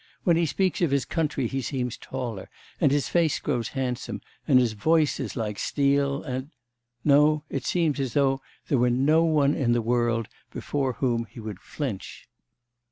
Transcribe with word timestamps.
When 0.23 0.35
he 0.35 0.47
speaks 0.47 0.81
of 0.81 0.89
his 0.89 1.05
country 1.05 1.45
he 1.45 1.61
seems 1.61 1.95
taller, 1.95 2.49
and 2.79 2.91
his 2.91 3.07
face 3.07 3.39
grows 3.39 3.67
handsome, 3.77 4.21
and 4.47 4.57
his 4.57 4.73
voice 4.73 5.19
is 5.19 5.35
like 5.35 5.59
steel, 5.59 6.23
and... 6.23 6.49
no... 7.03 7.43
it 7.51 7.65
seems 7.67 7.99
as 7.99 8.15
though 8.15 8.41
there 8.67 8.79
were 8.79 8.89
no 8.89 9.23
one 9.23 9.53
in 9.53 9.73
the 9.73 9.79
world 9.83 10.27
before 10.49 10.93
whom 10.93 11.27
he 11.29 11.39
would 11.39 11.59
flinch. 11.59 12.27